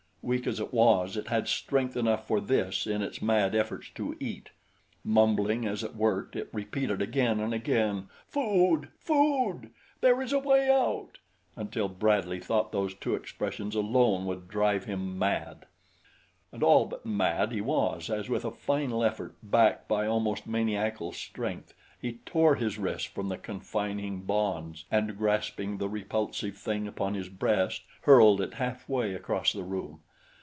Weak 0.23 0.45
as 0.45 0.59
it 0.59 0.71
was 0.71 1.17
it 1.17 1.29
had 1.29 1.47
strength 1.47 1.97
enough 1.97 2.27
for 2.27 2.39
this 2.39 2.85
in 2.85 3.01
its 3.01 3.23
mad 3.23 3.55
efforts 3.55 3.89
to 3.95 4.15
eat. 4.19 4.51
Mumbling 5.03 5.65
as 5.65 5.83
it 5.83 5.95
worked, 5.95 6.35
it 6.35 6.47
repeated 6.53 7.01
again 7.01 7.39
and 7.39 7.55
again, 7.55 8.07
"Food! 8.27 8.89
Food! 8.99 9.71
There 9.99 10.21
is 10.21 10.31
a 10.31 10.37
way 10.37 10.69
out!" 10.69 11.17
until 11.55 11.89
Bradley 11.89 12.39
thought 12.39 12.71
those 12.71 12.93
two 12.93 13.15
expressions 13.15 13.73
alone 13.73 14.27
would 14.27 14.47
drive 14.47 14.85
him 14.85 15.17
mad. 15.17 15.65
And 16.51 16.61
all 16.61 16.85
but 16.85 17.03
mad 17.03 17.51
he 17.51 17.59
was 17.59 18.07
as 18.11 18.29
with 18.29 18.45
a 18.45 18.51
final 18.51 19.03
effort 19.03 19.35
backed 19.41 19.87
by 19.87 20.05
almost 20.05 20.45
maniacal 20.45 21.13
strength 21.13 21.73
he 21.99 22.19
tore 22.27 22.53
his 22.55 22.77
wrists 22.77 23.07
from 23.07 23.27
the 23.29 23.39
confining 23.39 24.21
bonds 24.21 24.85
and 24.91 25.17
grasping 25.17 25.79
the 25.79 25.89
repulsive 25.89 26.57
thing 26.59 26.87
upon 26.87 27.15
his 27.15 27.27
breast 27.27 27.81
hurled 28.01 28.39
it 28.39 28.53
halfway 28.53 29.15
across 29.15 29.51
the 29.51 29.63
room. 29.63 30.01